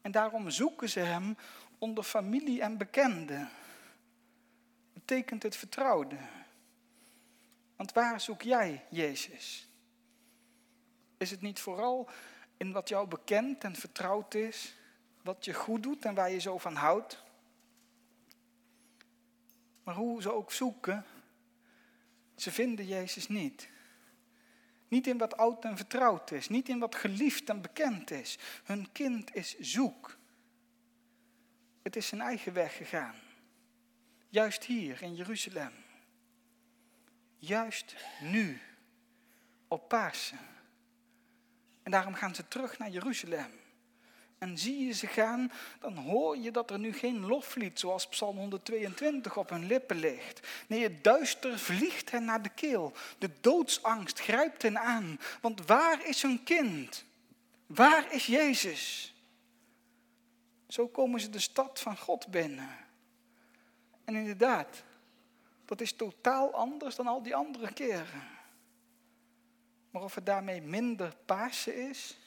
En 0.02 0.12
daarom 0.12 0.50
zoeken 0.50 0.90
ze 0.90 1.00
hem 1.00 1.38
onder 1.78 2.04
familie 2.04 2.62
en 2.62 2.78
bekenden. 2.78 3.50
Betekent 5.12 5.44
het 5.44 5.56
vertrouwde. 5.56 6.18
Want 7.76 7.94
waar 7.94 8.22
zoek 8.22 8.42
jij 8.42 8.86
Jezus? 8.90 9.68
Is 11.18 11.32
het 11.32 11.42
niet 11.42 11.60
vooral 11.60 12.10
in 12.58 12.72
wat 12.72 12.90
jou 12.90 13.08
bekend 13.08 13.64
en 13.64 13.76
vertrouwd 13.76 14.34
is, 14.34 14.76
wat 15.22 15.46
je 15.46 15.54
goed 15.54 15.84
doet 15.84 16.06
en 16.06 16.16
waar 16.16 16.32
je 16.32 16.40
zo 16.40 16.58
van 16.58 16.76
houdt? 16.76 17.24
Maar 19.84 19.96
hoe 19.96 20.22
ze 20.22 20.34
ook 20.34 20.52
zoeken, 20.52 21.06
ze 22.36 22.52
vinden 22.52 22.86
Jezus 22.86 23.28
niet. 23.28 23.70
Niet 24.88 25.08
in 25.08 25.18
wat 25.18 25.38
oud 25.38 25.66
en 25.66 25.78
vertrouwd 25.78 26.32
is, 26.32 26.50
niet 26.50 26.70
in 26.70 26.80
wat 26.80 26.96
geliefd 26.96 27.50
en 27.50 27.62
bekend 27.62 28.12
is. 28.12 28.38
Hun 28.64 28.92
kind 28.92 29.36
is 29.36 29.60
zoek. 29.60 30.18
Het 31.82 31.96
is 31.96 32.08
zijn 32.08 32.22
eigen 32.22 32.54
weg 32.54 32.78
gegaan. 32.78 33.16
Juist 34.32 34.64
hier 34.64 35.02
in 35.02 35.16
Jeruzalem. 35.16 35.72
Juist 37.38 37.96
nu, 38.22 38.62
op 39.68 39.88
Pasen. 39.88 40.40
En 41.84 41.92
daarom 41.92 42.14
gaan 42.14 42.36
ze 42.36 42.48
terug 42.48 42.78
naar 42.78 42.90
Jeruzalem 42.90 43.62
en 44.42 44.58
zie 44.58 44.86
je 44.86 44.94
ze 44.94 45.08
gaan, 45.08 45.52
dan 45.80 45.98
hoor 45.98 46.38
je 46.38 46.52
dat 46.52 46.72
er 46.72 46.80
nu 46.80 46.94
geen 46.94 47.26
loflied 47.26 47.80
zoals 47.80 48.08
Psalm 48.08 48.38
122 48.38 49.38
op 49.38 49.50
hun 49.50 49.66
lippen 49.66 50.00
ligt. 50.00 50.48
Nee, 50.68 50.84
het 50.84 51.04
duister 51.04 51.60
vliegt 51.60 52.12
hen 52.12 52.26
naar 52.26 52.42
de 52.42 52.50
keel. 52.50 52.94
De 53.18 53.30
doodsangst 53.42 54.20
grijpt 54.20 54.62
hen 54.62 54.80
aan. 54.80 55.20
Want 55.42 55.66
waar 55.66 56.08
is 56.08 56.22
hun 56.22 56.44
kind? 56.44 57.04
Waar 57.66 58.14
is 58.14 58.26
Jezus? 58.26 59.14
Zo 60.68 60.88
komen 60.88 61.20
ze 61.20 61.30
de 61.30 61.40
stad 61.40 61.80
van 61.80 61.98
God 61.98 62.28
binnen. 62.28 62.78
En 64.12 64.18
inderdaad, 64.18 64.84
dat 65.66 65.82
is 65.82 65.94
totaal 65.94 66.54
anders 66.54 66.96
dan 66.96 67.08
al 67.08 67.24
die 67.24 67.36
andere 67.36 67.74
keren. 67.74 68.24
Maar 69.90 70.02
of 70.04 70.16
het 70.16 70.26
daarmee 70.26 70.62
minder 70.62 71.16
Pasen 71.26 71.90
is, 71.90 72.22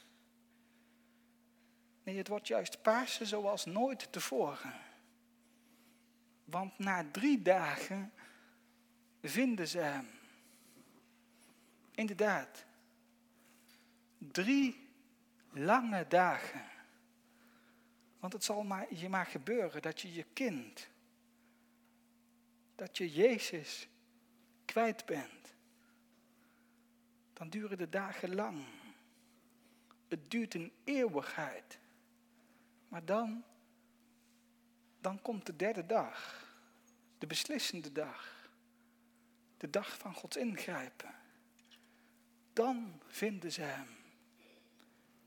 Nee, 2.04 2.16
het 2.16 2.28
wordt 2.28 2.46
juist 2.46 2.82
Pasen 2.82 3.26
zoals 3.26 3.64
nooit 3.64 4.12
tevoren. 4.12 4.72
Want 6.44 6.78
na 6.78 7.04
drie 7.10 7.42
dagen 7.42 8.12
vinden 9.22 9.68
ze 9.68 9.78
hem. 9.78 10.10
Inderdaad, 11.90 12.64
drie 14.18 14.88
lange 15.50 16.08
dagen. 16.08 16.64
Want 18.18 18.32
het 18.32 18.44
zal 18.44 18.62
maar, 18.62 18.94
je 18.94 19.08
maar 19.08 19.26
gebeuren 19.26 19.82
dat 19.82 20.00
je 20.00 20.12
je 20.12 20.24
kind, 20.32 20.88
dat 22.74 22.98
je 22.98 23.12
Jezus 23.12 23.88
kwijt 24.64 25.06
bent. 25.06 25.54
Dan 27.32 27.48
duren 27.50 27.78
de 27.78 27.88
dagen 27.88 28.34
lang. 28.34 28.64
Het 30.08 30.30
duurt 30.30 30.54
een 30.54 30.72
eeuwigheid. 30.84 31.78
Maar 32.88 33.04
dan, 33.04 33.44
dan 35.00 35.22
komt 35.22 35.46
de 35.46 35.56
derde 35.56 35.86
dag, 35.86 36.48
de 37.18 37.26
beslissende 37.26 37.92
dag, 37.92 38.50
de 39.56 39.70
dag 39.70 39.98
van 39.98 40.14
Gods 40.14 40.36
ingrijpen. 40.36 41.14
Dan 42.52 43.00
vinden 43.06 43.52
ze 43.52 43.60
Hem. 43.60 43.88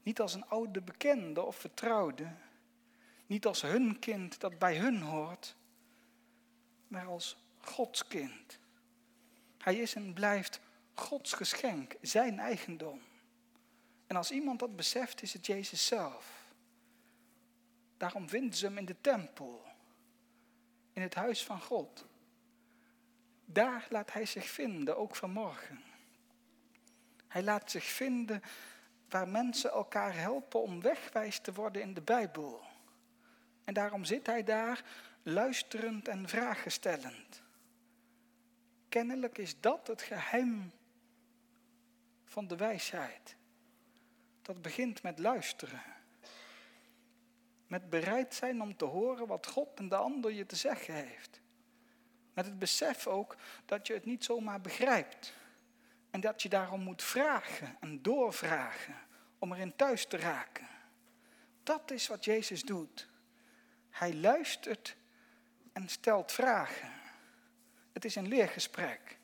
Niet 0.04 0.20
als 0.20 0.34
een 0.34 0.46
oude 0.46 0.82
bekende 0.82 1.42
of 1.42 1.56
vertrouwde, 1.56 2.36
niet 3.26 3.46
als 3.46 3.62
hun 3.62 4.00
kind 4.00 4.40
dat 4.40 4.60
bij 4.60 4.78
hun 4.78 5.02
hoort, 5.02 5.57
maar 6.88 7.06
als 7.06 7.38
Gods 7.58 8.08
kind. 8.08 8.60
Hij 9.58 9.76
is 9.76 9.96
en 9.96 10.14
blijft 10.14 10.60
Gods 10.94 11.34
geschenk, 11.34 11.96
zijn 12.02 12.40
eigendom. 12.40 13.02
En 14.08 14.16
als 14.16 14.32
iemand 14.32 14.60
dat 14.60 14.76
beseft, 14.76 15.22
is 15.22 15.34
het 15.34 15.46
Jezus 15.46 15.86
zelf. 15.86 16.46
Daarom 17.98 18.30
vinden 18.30 18.58
ze 18.58 18.66
hem 18.66 18.78
in 18.78 18.86
de 18.86 19.02
tempel, 19.02 19.66
in 20.94 21.02
het 21.02 21.14
huis 21.14 21.44
van 21.44 21.62
God. 21.62 22.06
Daar 23.46 23.88
laat 23.90 24.14
hij 24.14 24.26
zich 24.26 24.50
vinden, 24.50 24.98
ook 24.98 25.16
vanmorgen. 25.16 25.84
Hij 27.28 27.44
laat 27.44 27.72
zich 27.72 27.86
vinden 27.86 28.42
waar 29.10 29.28
mensen 29.28 29.72
elkaar 29.72 30.16
helpen 30.16 30.62
om 30.62 30.82
wegwijs 30.82 31.40
te 31.40 31.54
worden 31.54 31.82
in 31.82 31.94
de 31.94 32.02
Bijbel. 32.02 32.64
En 33.68 33.74
daarom 33.74 34.06
zit 34.06 34.26
hij 34.26 34.44
daar 34.44 34.84
luisterend 35.24 36.08
en 36.08 36.30
vragen 36.30 36.72
stellend. 36.72 37.42
Kennelijk 38.90 39.38
is 39.38 39.60
dat 39.60 39.88
het 39.88 40.02
geheim 40.02 40.72
van 42.26 42.48
de 42.48 42.56
wijsheid. 42.56 43.36
Dat 44.42 44.62
begint 44.62 45.02
met 45.02 45.20
luisteren. 45.20 45.82
Met 47.68 47.90
bereid 47.90 48.34
zijn 48.34 48.62
om 48.62 48.78
te 48.78 48.86
horen 48.86 49.28
wat 49.28 49.48
God 49.48 49.80
en 49.80 49.90
de 49.90 49.96
ander 49.96 50.32
je 50.32 50.46
te 50.46 50.56
zeggen 50.56 50.94
heeft. 50.94 51.42
Met 52.34 52.46
het 52.46 52.60
besef 52.60 53.08
ook 53.08 53.36
dat 53.66 53.88
je 53.88 53.94
het 53.94 54.06
niet 54.06 54.24
zomaar 54.24 54.62
begrijpt. 54.62 55.34
En 56.10 56.22
dat 56.22 56.42
je 56.42 56.50
daarom 56.50 56.82
moet 56.82 57.04
vragen 57.04 57.78
en 57.80 58.02
doorvragen 58.02 58.96
om 59.40 59.54
erin 59.54 59.76
thuis 59.76 60.06
te 60.06 60.18
raken. 60.18 60.68
Dat 61.64 61.92
is 61.92 62.08
wat 62.08 62.26
Jezus 62.26 62.64
doet. 62.64 63.16
Hij 63.98 64.14
luistert 64.14 64.96
en 65.74 65.90
stelt 65.90 66.32
vragen. 66.32 66.92
Het 67.94 68.06
is 68.06 68.16
een 68.16 68.28
leergesprek. 68.28 69.18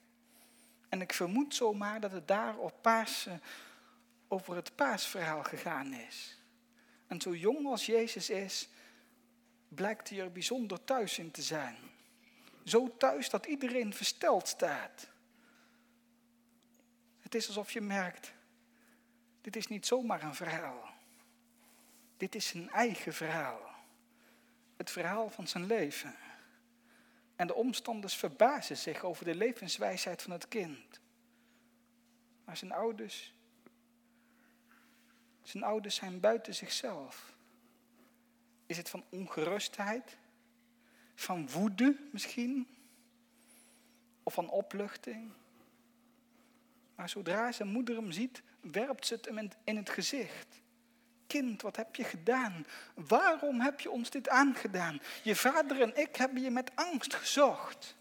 En 0.90 1.02
ik 1.02 1.14
vermoed 1.14 1.56
zomaar 1.56 2.00
dat 2.00 2.12
het 2.12 2.28
daar 2.28 2.58
op 2.58 2.82
Pasen 2.82 3.42
over 4.28 4.56
het 4.56 4.76
paasverhaal 4.76 5.44
gegaan 5.44 5.94
is. 5.94 6.38
En 7.08 7.22
zo 7.22 7.36
jong 7.36 7.68
als 7.68 7.86
Jezus 7.86 8.30
is, 8.30 8.70
blijkt 9.68 10.10
hij 10.10 10.20
er 10.20 10.32
bijzonder 10.32 10.84
thuis 10.84 11.20
in 11.20 11.32
te 11.32 11.42
zijn. 11.42 11.78
Zo 12.64 12.98
thuis 12.98 13.30
dat 13.30 13.46
iedereen 13.46 13.94
versteld 13.94 14.48
staat. 14.48 15.08
Het 17.22 17.36
is 17.36 17.48
alsof 17.48 17.72
je 17.72 17.82
merkt, 17.82 18.34
dit 19.42 19.56
is 19.56 19.68
niet 19.68 19.86
zomaar 19.86 20.24
een 20.24 20.36
verhaal. 20.36 20.90
Dit 22.18 22.36
is 22.36 22.48
zijn 22.48 22.70
eigen 22.70 23.14
verhaal. 23.14 23.73
Het 24.78 24.92
verhaal 24.92 25.30
van 25.30 25.48
zijn 25.48 25.66
leven. 25.66 26.16
En 27.36 27.48
de 27.48 27.54
omstanders 27.54 28.16
verbazen 28.16 28.78
zich 28.78 29.04
over 29.04 29.26
de 29.26 29.36
levenswijsheid 29.36 30.22
van 30.22 30.32
het 30.32 30.48
kind. 30.48 31.00
Maar 32.46 32.58
zijn 32.58 32.72
ouders 32.72 33.34
zijn 35.44 35.64
ouders 35.64 35.96
zijn 35.96 36.20
buiten 36.20 36.56
zichzelf. 36.56 37.36
Is 38.66 38.78
het 38.78 38.90
van 38.90 39.04
ongerustheid? 39.10 40.18
Van 41.16 41.50
woede 41.50 41.98
misschien? 42.12 42.68
Of 44.24 44.34
van 44.34 44.50
opluchting? 44.50 45.32
Maar 46.96 47.10
zodra 47.10 47.52
zijn 47.52 47.70
moeder 47.70 47.96
hem 47.96 48.12
ziet, 48.12 48.42
werpt 48.62 49.06
ze 49.06 49.14
het 49.14 49.26
hem 49.26 49.50
in 49.64 49.78
het 49.78 49.90
gezicht. 49.90 50.62
Kind, 51.40 51.62
wat 51.62 51.76
heb 51.76 51.96
je 51.96 52.04
gedaan? 52.04 52.66
Waarom 52.94 53.62
heb 53.62 53.80
je 53.80 53.92
ons 53.92 54.10
dit 54.10 54.30
aangedaan? 54.30 55.02
Je 55.24 55.36
vader 55.36 55.82
en 55.82 55.96
ik 55.96 56.16
hebben 56.16 56.42
je 56.42 56.52
met 56.52 56.72
angst 56.76 57.14
gezocht. 57.14 57.96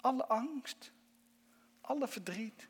Alle 0.00 0.26
angst, 0.26 0.92
alle 1.80 2.08
verdriet, 2.08 2.68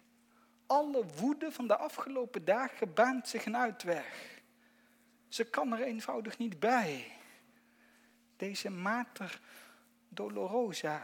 alle 0.67 1.05
woede 1.07 1.53
van 1.53 1.67
de 1.67 1.77
afgelopen 1.77 2.45
dagen 2.45 2.95
baant 2.95 3.29
zich 3.29 3.47
een 3.47 3.57
uitweg. 3.57 4.41
Ze 5.29 5.45
kan 5.45 5.73
er 5.73 5.83
eenvoudig 5.83 6.39
niet 6.39 6.61
bij. 6.61 7.17
Deze 8.37 8.71
mater 8.71 9.41
dolorosa. 10.09 11.03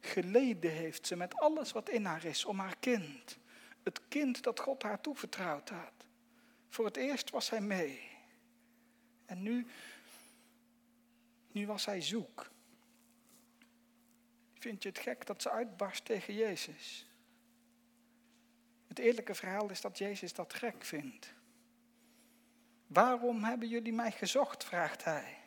Geleden 0.00 0.70
heeft 0.70 1.06
ze 1.06 1.16
met 1.16 1.34
alles 1.34 1.72
wat 1.72 1.88
in 1.88 2.04
haar 2.04 2.24
is 2.24 2.44
om 2.44 2.58
haar 2.58 2.76
kind. 2.80 3.38
Het 3.82 4.00
kind 4.08 4.42
dat 4.42 4.60
God 4.60 4.82
haar 4.82 5.00
toevertrouwd 5.00 5.68
had. 5.68 6.02
Voor 6.72 6.84
het 6.84 6.96
eerst 6.96 7.30
was 7.30 7.50
hij 7.50 7.60
mee. 7.60 8.00
En 9.26 9.42
nu, 9.42 9.66
nu 11.50 11.66
was 11.66 11.84
hij 11.84 12.00
zoek. 12.00 12.50
Vind 14.58 14.82
je 14.82 14.88
het 14.88 14.98
gek 14.98 15.26
dat 15.26 15.42
ze 15.42 15.50
uitbarst 15.50 16.04
tegen 16.04 16.34
Jezus? 16.34 17.06
Het 18.86 18.98
eerlijke 18.98 19.34
verhaal 19.34 19.70
is 19.70 19.80
dat 19.80 19.98
Jezus 19.98 20.32
dat 20.32 20.54
gek 20.54 20.84
vindt. 20.84 21.34
Waarom 22.86 23.44
hebben 23.44 23.68
jullie 23.68 23.92
mij 23.92 24.12
gezocht? 24.12 24.64
vraagt 24.64 25.04
hij. 25.04 25.38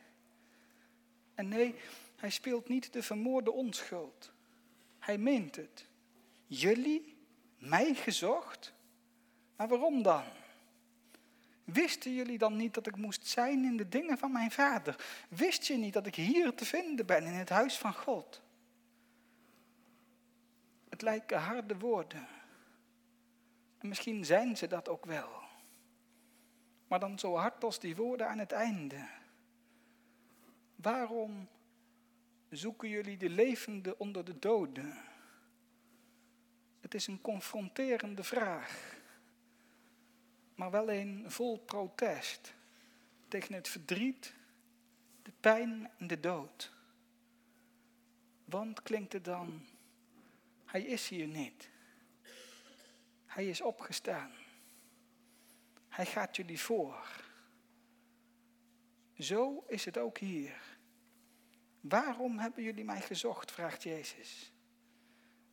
En 1.34 1.48
nee, 1.48 1.76
hij 2.16 2.30
speelt 2.30 2.68
niet 2.68 2.94
de 2.94 3.04
vermoorde 3.04 3.52
onschuld. 3.52 4.32
Hij 5.00 5.18
meent 5.18 5.56
het. 5.56 5.88
Jullie 6.48 7.18
mij 7.58 7.94
gezocht? 7.94 8.74
Maar 9.56 9.68
waarom 9.68 10.04
dan? 10.04 10.44
Wisten 11.66 12.14
jullie 12.14 12.38
dan 12.38 12.56
niet 12.56 12.74
dat 12.74 12.88
ik 12.88 12.96
moest 12.96 13.28
zijn 13.28 13.64
in 13.64 13.78
de 13.78 13.90
dingen 13.90 14.18
van 14.18 14.32
mijn 14.32 14.52
vader? 14.52 14.96
Wist 15.30 15.66
je 15.66 15.78
niet 15.78 15.94
dat 15.94 16.06
ik 16.06 16.16
hier 16.16 16.54
te 16.54 16.66
vinden 16.66 17.06
ben 17.06 17.24
in 17.24 17.34
het 17.34 17.50
huis 17.50 17.78
van 17.78 17.94
God? 17.94 18.42
Het 20.90 21.02
lijken 21.02 21.40
harde 21.40 21.78
woorden. 21.78 22.28
En 23.78 23.88
misschien 23.88 24.26
zijn 24.26 24.58
ze 24.58 24.68
dat 24.68 24.90
ook 24.90 25.06
wel. 25.06 25.30
Maar 26.88 27.00
dan 27.00 27.20
zo 27.20 27.36
hard 27.36 27.64
als 27.64 27.80
die 27.80 27.96
woorden 27.96 28.28
aan 28.28 28.40
het 28.40 28.52
einde. 28.52 29.08
Waarom 30.76 31.48
zoeken 32.50 32.90
jullie 32.90 33.18
de 33.18 33.30
levende 33.30 33.98
onder 33.98 34.26
de 34.26 34.40
doden? 34.40 34.98
Het 36.82 36.94
is 36.94 37.08
een 37.08 37.22
confronterende 37.22 38.24
vraag, 38.24 38.95
maar 40.56 40.72
wel 40.72 40.92
een 40.92 41.32
vol 41.32 41.58
protest 41.58 42.54
tegen 43.28 43.54
het 43.54 43.68
verdriet, 43.68 44.34
de 45.22 45.32
pijn 45.40 45.92
en 45.98 46.08
de 46.08 46.20
dood. 46.20 46.72
Want 48.46 48.82
klinkt 48.82 49.14
het 49.14 49.26
dan, 49.26 49.66
hij 50.66 50.82
is 50.82 51.08
hier 51.08 51.28
niet. 51.28 51.70
Hij 53.26 53.48
is 53.48 53.62
opgestaan. 53.62 54.32
Hij 55.90 56.06
gaat 56.06 56.36
jullie 56.36 56.60
voor. 56.60 57.24
Zo 59.20 59.64
is 59.68 59.86
het 59.86 59.98
ook 59.98 60.18
hier. 60.18 60.78
Waarom 61.82 62.40
hebben 62.40 62.64
jullie 62.64 62.84
mij 62.84 63.02
gezocht? 63.02 63.52
vraagt 63.52 63.84
Jezus. 63.84 64.52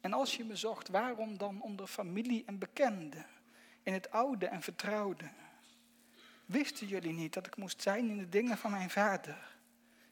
En 0.00 0.12
als 0.12 0.37
je 0.37 0.44
me 0.44 0.56
zocht, 0.56 0.88
waarom 0.88 1.38
dan 1.38 1.62
onder 1.62 1.87
familie 1.87 2.44
en 2.47 2.59
bekenden, 2.59 3.26
in 3.82 3.92
het 3.92 4.10
oude 4.10 4.46
en 4.46 4.62
vertrouwde? 4.62 5.30
Wisten 6.46 6.86
jullie 6.86 7.12
niet 7.12 7.32
dat 7.32 7.46
ik 7.46 7.56
moest 7.56 7.82
zijn 7.82 8.08
in 8.08 8.18
de 8.18 8.28
dingen 8.28 8.58
van 8.58 8.70
mijn 8.70 8.90
vader? 8.90 9.50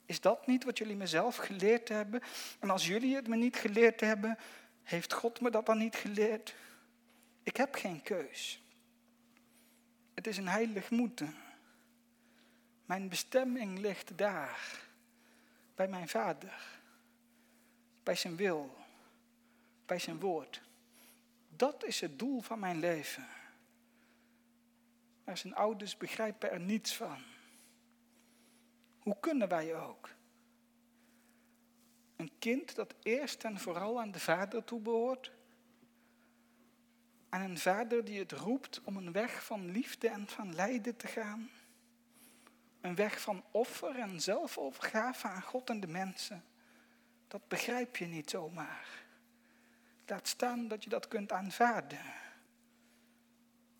Is 0.06 0.20
dat 0.20 0.46
niet 0.46 0.64
wat 0.64 0.78
jullie 0.78 0.96
mezelf 0.96 1.36
geleerd 1.36 1.88
hebben? 1.88 2.22
En 2.58 2.70
als 2.70 2.86
jullie 2.86 3.14
het 3.14 3.28
me 3.28 3.36
niet 3.36 3.56
geleerd 3.56 4.00
hebben, 4.00 4.38
heeft 4.82 5.12
God 5.12 5.40
me 5.40 5.50
dat 5.50 5.66
dan 5.66 5.78
niet 5.78 5.96
geleerd? 5.96 6.54
Ik 7.42 7.56
heb 7.56 7.74
geen 7.74 8.02
keus. 8.02 8.62
Het 10.14 10.26
is 10.26 10.36
een 10.36 10.48
heilig 10.48 10.90
moeten. 10.90 11.34
Mijn 12.84 13.08
bestemming 13.08 13.78
ligt 13.78 14.18
daar, 14.18 14.80
bij 15.74 15.88
mijn 15.88 16.08
vader, 16.08 16.80
bij 18.02 18.14
zijn 18.14 18.36
wil, 18.36 18.76
bij 19.86 19.98
zijn 19.98 20.20
woord. 20.20 20.62
Dat 21.56 21.84
is 21.84 22.00
het 22.00 22.18
doel 22.18 22.40
van 22.40 22.58
mijn 22.58 22.78
leven. 22.78 23.26
Maar 25.30 25.38
zijn 25.38 25.54
ouders 25.54 25.96
begrijpen 25.96 26.50
er 26.50 26.60
niets 26.60 26.96
van. 26.96 27.22
Hoe 28.98 29.16
kunnen 29.20 29.48
wij 29.48 29.76
ook? 29.76 30.08
Een 32.16 32.30
kind 32.38 32.74
dat 32.74 32.94
eerst 33.02 33.44
en 33.44 33.58
vooral 33.58 34.00
aan 34.00 34.10
de 34.10 34.20
vader 34.20 34.64
toebehoort, 34.64 35.32
aan 37.28 37.40
een 37.40 37.58
vader 37.58 38.04
die 38.04 38.18
het 38.18 38.32
roept 38.32 38.80
om 38.84 38.96
een 38.96 39.12
weg 39.12 39.44
van 39.44 39.70
liefde 39.70 40.08
en 40.08 40.28
van 40.28 40.54
lijden 40.54 40.96
te 40.96 41.06
gaan. 41.06 41.50
Een 42.80 42.94
weg 42.94 43.20
van 43.20 43.44
offer 43.50 43.98
en 43.98 44.20
zelfovergave 44.20 45.28
aan 45.28 45.42
God 45.42 45.70
en 45.70 45.80
de 45.80 45.88
mensen. 45.88 46.44
Dat 47.28 47.48
begrijp 47.48 47.96
je 47.96 48.06
niet 48.06 48.30
zomaar. 48.30 49.04
Laat 50.06 50.28
staan 50.28 50.68
dat 50.68 50.84
je 50.84 50.90
dat 50.90 51.08
kunt 51.08 51.32
aanvaarden. 51.32 52.04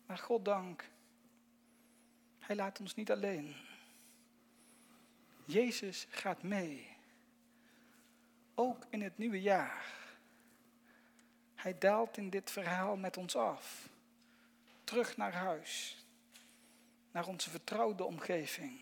Maar 0.05 0.17
God 0.17 0.45
dank, 0.45 0.89
Hij 2.51 2.59
laat 2.59 2.79
ons 2.79 2.95
niet 2.95 3.11
alleen. 3.11 3.55
Jezus 5.45 6.07
gaat 6.09 6.43
mee. 6.43 6.87
Ook 8.55 8.85
in 8.89 9.01
het 9.01 9.17
nieuwe 9.17 9.41
jaar. 9.41 9.85
Hij 11.55 11.77
daalt 11.77 12.17
in 12.17 12.29
dit 12.29 12.51
verhaal 12.51 12.95
met 12.95 13.17
ons 13.17 13.35
af. 13.35 13.89
Terug 14.83 15.17
naar 15.17 15.33
huis. 15.33 16.05
Naar 17.11 17.27
onze 17.27 17.49
vertrouwde 17.49 18.03
omgeving. 18.03 18.79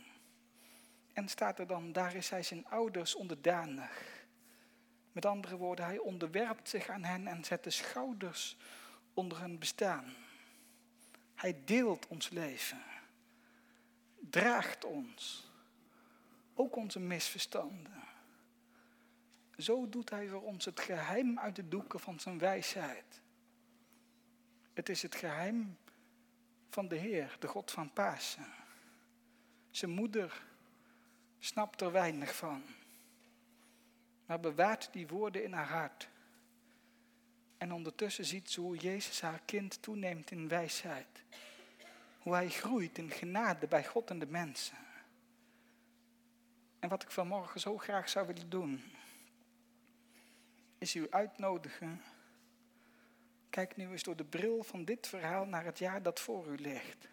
En 1.14 1.28
staat 1.28 1.60
er 1.60 1.68
dan, 1.68 1.92
daar 1.92 2.16
is 2.16 2.30
hij 2.30 2.44
zijn 2.44 2.68
ouders 2.68 3.16
onderdanig. 3.16 4.26
Met 5.12 5.26
andere 5.26 5.58
woorden, 5.58 5.86
hij 5.86 6.00
onderwerpt 6.00 6.70
zich 6.70 6.90
aan 6.90 7.04
hen 7.04 7.28
en 7.28 7.44
zet 7.44 7.64
de 7.64 7.70
schouders 7.70 8.58
onder 9.14 9.40
hun 9.40 9.60
bestaan. 9.60 10.14
Hij 11.36 11.62
deelt 11.66 12.08
ons 12.08 12.30
leven. 12.30 12.89
Draagt 14.20 14.86
ons. 14.86 15.48
Ook 16.54 16.76
onze 16.76 17.00
misverstanden. 17.00 18.04
Zo 19.58 19.90
doet 19.90 20.10
hij 20.10 20.28
voor 20.28 20.42
ons 20.42 20.66
het 20.66 20.80
geheim 20.80 21.40
uit 21.40 21.56
de 21.56 21.68
doeken 21.68 22.00
van 22.00 22.20
zijn 22.20 22.38
wijsheid. 22.38 23.22
Het 24.74 24.90
is 24.90 25.02
het 25.02 25.16
geheim 25.16 25.78
van 26.70 26.88
de 26.88 26.96
Heer, 26.96 27.36
de 27.40 27.48
God 27.48 27.72
van 27.72 27.94
Pasen. 27.94 28.48
Zijn 29.72 29.92
moeder 29.92 30.44
snapt 31.40 31.82
er 31.82 31.92
weinig 31.92 32.36
van, 32.36 32.64
maar 34.26 34.40
bewaart 34.40 34.90
die 34.92 35.08
woorden 35.08 35.44
in 35.44 35.54
haar 35.54 35.68
hart. 35.68 36.10
En 37.58 37.74
ondertussen 37.74 38.26
ziet 38.26 38.50
ze 38.50 38.62
hoe 38.62 38.78
Jezus 38.78 39.22
haar 39.22 39.42
kind 39.46 39.82
toeneemt 39.82 40.32
in 40.32 40.48
wijsheid. 40.48 41.24
Hoe 42.20 42.34
hij 42.34 42.50
groeit 42.50 42.98
in 42.98 43.10
genade 43.10 43.68
bij 43.68 43.86
God 43.86 44.10
en 44.10 44.20
de 44.20 44.28
mensen. 44.28 44.78
En 46.80 46.90
wat 46.90 47.04
ik 47.04 47.12
vanmorgen 47.12 47.60
zo 47.60 47.78
graag 47.78 48.10
zou 48.10 48.28
willen 48.28 48.50
doen, 48.50 48.84
is 50.78 50.96
u 50.96 51.08
uitnodigen. 51.10 52.02
Kijk 53.50 53.76
nu 53.76 53.92
eens 53.92 54.04
door 54.04 54.16
de 54.16 54.26
bril 54.26 54.64
van 54.64 54.86
dit 54.86 55.08
verhaal 55.08 55.46
naar 55.46 55.66
het 55.66 55.80
jaar 55.80 56.02
dat 56.02 56.20
voor 56.20 56.48
u 56.48 56.58
ligt. 56.58 57.08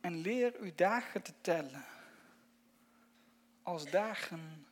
En 0.00 0.16
leer 0.16 0.54
uw 0.60 0.74
dagen 0.74 1.22
te 1.22 1.32
tellen 1.40 1.84
als 3.62 3.90
dagen 3.90 4.66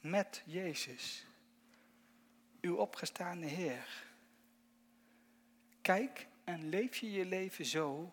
met 0.00 0.42
Jezus, 0.44 1.26
uw 2.60 2.76
opgestane 2.76 3.46
Heer. 3.46 4.04
Kijk 5.82 6.26
en 6.44 6.68
leef 6.68 6.96
je 6.96 7.12
je 7.12 7.24
leven 7.24 7.64
zo, 7.64 8.12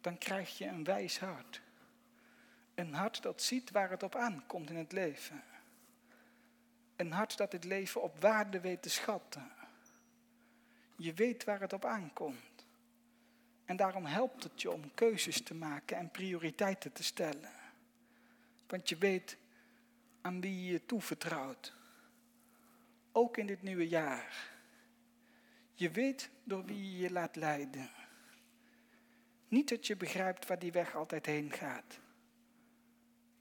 dan 0.00 0.18
krijg 0.18 0.58
je 0.58 0.66
een 0.66 0.84
wijs 0.84 1.18
hart. 1.18 1.60
Een 2.74 2.94
hart 2.94 3.22
dat 3.22 3.42
ziet 3.42 3.70
waar 3.70 3.90
het 3.90 4.02
op 4.02 4.14
aankomt 4.14 4.70
in 4.70 4.76
het 4.76 4.92
leven. 4.92 5.42
Een 6.96 7.12
hart 7.12 7.36
dat 7.36 7.52
het 7.52 7.64
leven 7.64 8.02
op 8.02 8.20
waarde 8.20 8.60
weet 8.60 8.82
te 8.82 8.90
schatten. 8.90 9.50
Je 10.96 11.14
weet 11.14 11.44
waar 11.44 11.60
het 11.60 11.72
op 11.72 11.84
aankomt. 11.84 12.64
En 13.64 13.76
daarom 13.76 14.04
helpt 14.04 14.42
het 14.42 14.62
je 14.62 14.70
om 14.70 14.94
keuzes 14.94 15.42
te 15.42 15.54
maken 15.54 15.96
en 15.96 16.10
prioriteiten 16.10 16.92
te 16.92 17.02
stellen. 17.02 17.52
Want 18.66 18.88
je 18.88 18.96
weet 18.96 19.36
aan 20.20 20.40
wie 20.40 20.64
je 20.64 20.72
je 20.72 20.86
toevertrouwt. 20.86 21.74
Ook 23.12 23.36
in 23.36 23.46
dit 23.46 23.62
nieuwe 23.62 23.88
jaar. 23.88 24.50
Je 25.80 25.90
weet 25.90 26.30
door 26.44 26.64
wie 26.64 26.90
je 26.90 26.98
je 26.98 27.10
laat 27.10 27.36
leiden. 27.36 27.90
Niet 29.48 29.68
dat 29.68 29.86
je 29.86 29.96
begrijpt 29.96 30.46
waar 30.46 30.58
die 30.58 30.72
weg 30.72 30.94
altijd 30.94 31.26
heen 31.26 31.52
gaat. 31.52 31.98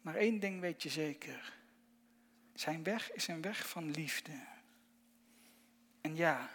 Maar 0.01 0.15
één 0.15 0.39
ding 0.39 0.59
weet 0.59 0.83
je 0.83 0.89
zeker. 0.89 1.57
Zijn 2.53 2.83
weg 2.83 3.11
is 3.11 3.27
een 3.27 3.41
weg 3.41 3.69
van 3.69 3.91
liefde. 3.91 4.45
En 6.01 6.15
ja, 6.15 6.49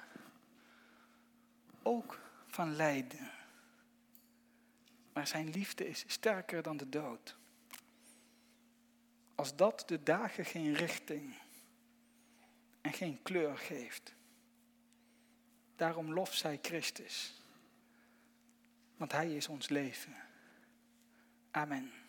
ook 1.82 2.20
van 2.46 2.76
lijden. 2.76 3.30
Maar 5.12 5.26
zijn 5.26 5.50
liefde 5.50 5.88
is 5.88 6.04
sterker 6.06 6.62
dan 6.62 6.76
de 6.76 6.88
dood. 6.88 7.36
Als 9.34 9.56
dat 9.56 9.82
de 9.86 10.02
dagen 10.02 10.44
geen 10.44 10.74
richting 10.74 11.34
en 12.80 12.92
geen 12.92 13.22
kleur 13.22 13.58
geeft. 13.58 14.14
Daarom 15.76 16.12
lof 16.12 16.34
zij 16.34 16.58
Christus. 16.62 17.42
Want 18.96 19.12
Hij 19.12 19.34
is 19.36 19.48
ons 19.48 19.68
leven. 19.68 20.16
Amen. 21.50 22.03